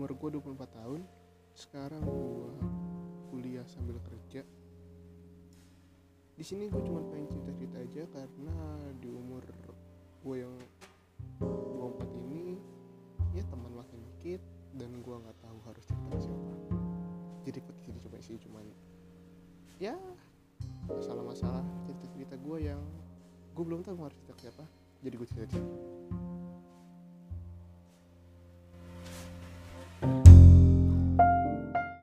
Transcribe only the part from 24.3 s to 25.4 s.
ke siapa jadi gue